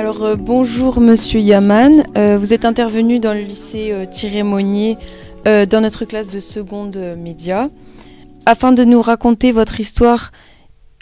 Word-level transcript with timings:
Alors 0.00 0.24
euh, 0.24 0.34
bonjour 0.34 0.98
Monsieur 0.98 1.40
Yaman, 1.40 2.04
Euh, 2.16 2.38
vous 2.38 2.54
êtes 2.54 2.64
intervenu 2.64 3.18
dans 3.20 3.34
le 3.34 3.42
lycée 3.42 3.90
euh, 3.92 4.06
Thierry 4.06 4.42
Monnier 4.42 4.96
dans 5.44 5.82
notre 5.82 6.06
classe 6.06 6.28
de 6.28 6.40
seconde 6.40 6.96
média 7.18 7.68
afin 8.46 8.72
de 8.72 8.82
nous 8.82 9.02
raconter 9.02 9.52
votre 9.52 9.78
histoire 9.78 10.32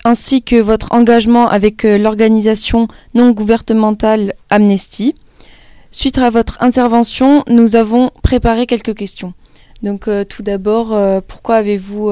ainsi 0.05 0.43
que 0.43 0.57
votre 0.57 0.93
engagement 0.93 1.47
avec 1.49 1.85
l'organisation 1.85 2.89
non 3.15 3.31
gouvernementale 3.31 4.35
Amnesty. 4.51 5.15
Suite 5.93 6.19
à 6.19 6.31
votre 6.31 6.61
intervention, 6.61 7.45
nous 7.49 7.77
avons 7.77 8.11
préparé 8.25 8.67
quelques 8.67 8.97
questions. 8.97 9.33
Donc 9.85 10.09
tout 10.29 10.43
d'abord, 10.43 10.97
pourquoi 11.29 11.57
avez-vous 11.57 12.11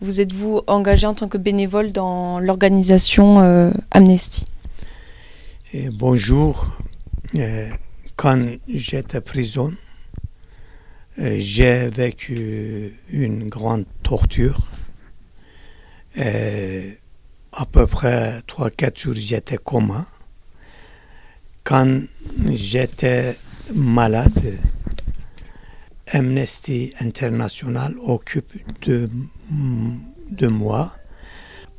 vous 0.00 0.20
êtes-vous 0.20 0.62
engagé 0.66 1.06
en 1.06 1.14
tant 1.14 1.28
que 1.28 1.38
bénévole 1.38 1.92
dans 1.92 2.40
l'organisation 2.40 3.72
Amnesty? 3.92 4.46
Bonjour. 5.72 6.76
Euh, 7.36 7.70
quand 8.16 8.56
j'étais 8.66 9.20
prison, 9.20 9.72
euh, 11.20 11.36
j'ai 11.38 11.88
vécu 11.90 12.92
une 13.08 13.48
grande 13.48 13.84
torture. 14.02 14.66
Euh, 16.18 16.90
à 17.52 17.66
peu 17.66 17.86
près 17.86 18.40
3-4 18.48 19.00
jours, 19.00 19.14
j'étais 19.14 19.58
coma. 19.58 20.06
Quand 21.62 22.00
j'étais 22.52 23.36
malade, 23.72 24.58
Amnesty 26.08 26.92
International 26.98 27.94
occupe 28.02 28.54
de, 28.82 29.08
de 30.32 30.48
moi. 30.48 30.96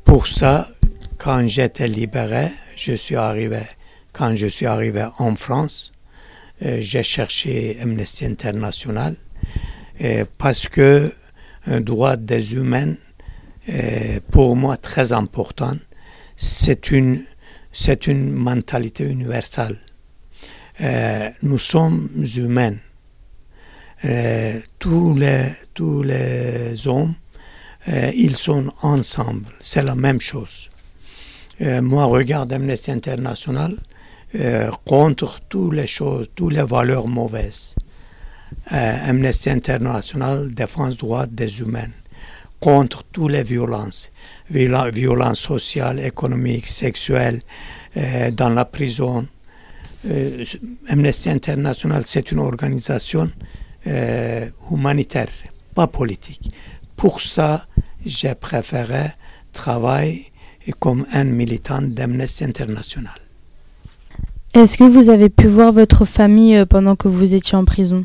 Pour 0.06 0.28
ça, 0.28 0.70
quand 1.18 1.46
j'étais 1.46 1.88
libéré, 1.88 2.48
je 2.74 2.94
suis 2.94 3.16
arrivé, 3.16 3.60
quand 4.12 4.36
je 4.36 4.46
suis 4.46 4.66
arrivé 4.66 5.06
en 5.18 5.34
France, 5.36 5.92
euh, 6.64 6.78
j'ai 6.80 7.02
cherché 7.02 7.78
Amnesty 7.80 8.24
International 8.24 9.16
euh, 10.00 10.24
parce 10.38 10.68
que 10.68 11.12
un 11.66 11.80
droit 11.80 12.16
des 12.16 12.54
humains, 12.54 12.94
euh, 13.68 14.20
pour 14.30 14.56
moi, 14.56 14.76
très 14.76 15.12
important. 15.12 15.76
C'est 16.36 16.90
une, 16.90 17.24
c'est 17.72 18.06
une 18.06 18.32
mentalité 18.32 19.04
universelle. 19.04 19.78
Nous 21.42 21.60
sommes 21.60 22.08
humains. 22.36 22.74
Tous, 24.80 25.14
les, 25.14 25.52
tous 25.72 26.02
les 26.02 26.88
hommes, 26.88 27.14
ils 27.86 28.36
sont 28.36 28.72
ensemble. 28.82 29.46
C'est 29.60 29.84
la 29.84 29.94
même 29.94 30.20
chose. 30.20 30.68
Moi, 31.60 32.04
regarde 32.06 32.52
Amnesty 32.52 32.90
International 32.90 33.76
euh, 34.34 34.70
contre 34.84 35.40
toutes 35.48 35.74
les 35.74 35.86
choses, 35.86 36.28
toutes 36.34 36.52
les 36.54 36.62
valeurs 36.62 37.06
mauvaises. 37.08 37.74
Euh, 38.72 39.08
Amnesty 39.10 39.50
International 39.50 40.52
défend 40.52 40.88
les 40.88 40.94
droits 40.94 41.26
des 41.26 41.60
humains 41.60 41.90
contre 42.60 43.02
toutes 43.04 43.32
les 43.32 43.42
violences, 43.42 44.10
Viola- 44.50 44.90
violences 44.90 45.40
sociales, 45.40 45.98
économiques, 46.00 46.68
sexuelles, 46.68 47.40
euh, 47.96 48.30
dans 48.30 48.50
la 48.50 48.64
prison. 48.64 49.26
Amnesty 50.88 51.30
International, 51.30 52.02
c'est 52.06 52.32
une 52.32 52.40
organisation 52.40 53.30
humanitaire, 54.70 55.28
pas 55.76 55.86
politique. 55.86 56.50
Pour 56.96 57.20
ça, 57.20 57.66
j'ai 58.04 58.34
préféré 58.34 59.10
travailler 59.52 60.32
comme 60.80 61.06
un 61.12 61.24
militant 61.24 61.82
d'Amnesty 61.82 62.42
International. 62.44 63.14
Est-ce 64.54 64.76
que 64.76 64.84
vous 64.84 65.08
avez 65.08 65.30
pu 65.30 65.46
voir 65.46 65.72
votre 65.72 66.04
famille 66.04 66.56
euh, 66.56 66.66
pendant 66.66 66.94
que 66.94 67.08
vous 67.08 67.32
étiez 67.32 67.56
en 67.56 67.64
prison? 67.64 68.04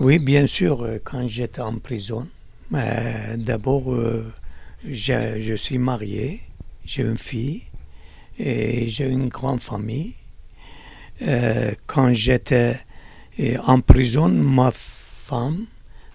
Oui, 0.00 0.18
bien 0.18 0.48
sûr, 0.48 0.82
euh, 0.82 0.98
quand 1.04 1.28
j'étais 1.28 1.60
en 1.60 1.76
prison, 1.78 2.26
euh, 2.74 3.36
d'abord, 3.36 3.96
je 4.84 5.54
suis 5.54 5.78
marié, 5.78 6.40
j'ai 6.84 7.02
une 7.02 7.16
fille 7.16 7.62
et 8.36 8.88
j'ai 8.88 9.08
une 9.08 9.28
grande 9.28 9.60
famille. 9.60 10.14
Quand 11.86 12.12
j'étais 12.12 12.76
en 13.64 13.80
prison, 13.80 14.28
ma 14.28 14.72
femme, 14.72 15.66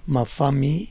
ma 0.07 0.25
famille, 0.25 0.89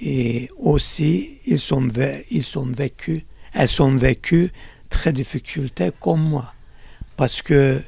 et 0.00 0.48
aussi, 0.58 1.40
ils 1.46 1.58
sont 1.58 1.88
vécus, 1.90 3.22
elles 3.52 3.68
sont 3.68 3.96
vécues 3.96 4.50
très 4.94 5.12
difficultés 5.12 5.90
comme 6.00 6.22
moi. 6.22 6.52
Parce 7.16 7.42
que 7.42 7.82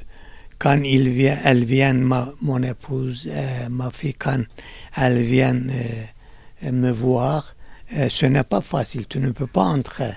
quand 0.59 0.79
ils 0.83 1.09
viennent, 1.09 1.39
elles 1.45 1.63
viennent, 1.63 2.01
ma, 2.01 2.33
mon 2.41 2.61
épouse, 2.61 3.29
euh, 3.31 3.69
ma 3.69 3.89
fille, 3.91 4.13
quand 4.13 4.41
elles 4.95 5.21
viennent 5.21 5.71
euh, 5.73 6.71
me 6.71 6.91
voir, 6.91 7.55
euh, 7.95 8.09
ce 8.09 8.25
n'est 8.25 8.43
pas 8.43 8.61
facile, 8.61 9.07
tu 9.07 9.19
ne 9.19 9.31
peux 9.31 9.47
pas 9.47 9.63
entrer. 9.63 10.11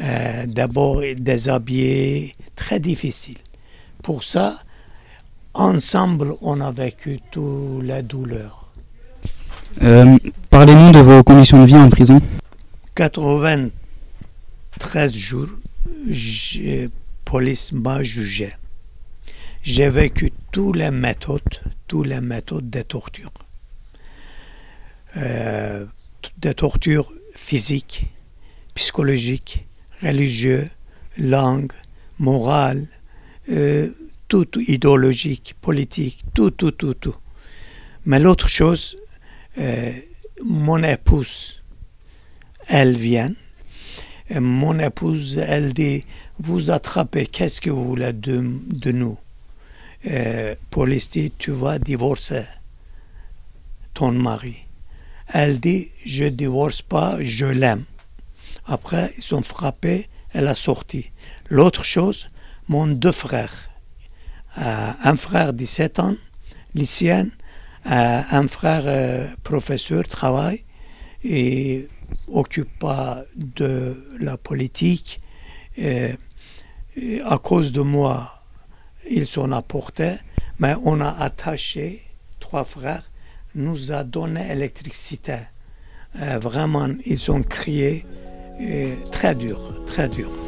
Euh, 0.00 0.46
D'abord, 0.46 1.02
déshabillé, 1.18 2.32
très 2.56 2.80
difficile. 2.80 3.38
Pour 4.02 4.24
ça, 4.24 4.58
ensemble, 5.54 6.34
on 6.40 6.60
a 6.60 6.72
vécu 6.72 7.20
toutes 7.30 7.82
les 7.82 8.02
douleurs. 8.02 8.72
Euh, 9.82 10.16
Parlez-nous 10.50 10.92
de 10.92 11.00
vos 11.00 11.22
conditions 11.22 11.60
de 11.62 11.66
vie 11.66 11.76
en 11.76 11.90
prison. 11.90 12.20
93 12.94 15.14
jours, 15.14 15.48
j'ai- 16.06 16.88
police 17.24 17.72
m'a 17.72 18.02
jugé. 18.02 18.52
J'ai 19.62 19.90
vécu 19.90 20.32
toutes 20.52 20.76
les 20.76 20.90
méthodes, 20.90 21.42
toutes 21.86 22.06
les 22.06 22.20
méthodes 22.20 22.70
de 22.70 22.82
torture. 22.82 23.32
Euh, 25.16 25.86
des 26.38 26.54
tortures 26.54 27.10
physiques, 27.34 28.06
psychologiques, 28.74 29.66
religieuses, 30.02 30.68
langue, 31.18 31.72
morale, 32.18 32.86
euh, 33.50 33.90
tout, 34.28 34.44
tout, 34.44 34.60
idéologique, 34.60 35.54
politique, 35.60 36.22
tout, 36.34 36.50
tout, 36.50 36.70
tout, 36.70 36.94
tout. 36.94 37.16
Mais 38.04 38.18
l'autre 38.18 38.48
chose, 38.48 38.96
euh, 39.58 39.92
mon 40.44 40.82
épouse, 40.82 41.62
elle 42.68 42.96
vient. 42.96 43.32
Et 44.30 44.40
mon 44.40 44.78
épouse, 44.78 45.38
elle 45.38 45.72
dit, 45.72 46.04
vous 46.38 46.70
attrapez, 46.70 47.26
qu'est-ce 47.26 47.60
que 47.60 47.70
vous 47.70 47.84
voulez 47.84 48.12
de, 48.12 48.92
nous? 48.92 49.18
Euh, 50.06 50.54
Police 50.70 51.10
dit, 51.10 51.32
tu 51.38 51.50
vas 51.50 51.78
divorcer 51.78 52.44
ton 53.94 54.12
mari. 54.12 54.58
Elle 55.28 55.60
dit, 55.60 55.90
je 56.04 56.24
divorce 56.24 56.82
pas, 56.82 57.16
je 57.20 57.46
l'aime. 57.46 57.84
Après, 58.66 59.12
ils 59.16 59.34
ont 59.34 59.42
frappé, 59.42 60.06
elle 60.32 60.48
a 60.48 60.54
sorti. 60.54 61.10
L'autre 61.48 61.84
chose, 61.84 62.28
mon 62.68 62.86
deux 62.86 63.12
frères. 63.12 63.70
Euh, 64.58 64.92
un 65.02 65.16
frère 65.16 65.52
17 65.52 66.00
ans, 66.00 66.14
lycéen, 66.74 67.28
euh, 67.90 68.20
un 68.30 68.48
frère 68.48 68.84
euh, 68.86 69.26
professeur, 69.42 70.06
travaille 70.06 70.64
et 71.24 71.88
occupe 72.30 72.78
pas 72.78 73.22
de 73.36 73.96
la 74.20 74.36
politique. 74.36 75.20
Et, 75.76 76.12
à 77.24 77.38
cause 77.38 77.72
de 77.72 77.80
moi, 77.80 78.42
ils 79.08 79.26
sont 79.26 79.52
apportés, 79.52 80.16
mais 80.58 80.74
on 80.84 81.00
a 81.00 81.10
attaché, 81.10 82.02
trois 82.40 82.64
frères, 82.64 83.08
nous 83.54 83.92
a 83.92 84.02
donné 84.02 84.48
l'électricité. 84.48 85.36
Euh, 86.20 86.40
vraiment, 86.40 86.88
ils 87.06 87.30
ont 87.30 87.42
crié 87.42 88.04
très 89.12 89.36
dur, 89.36 89.84
très 89.86 90.08
dur. 90.08 90.47